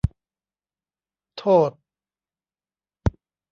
[1.39, 1.71] โทษ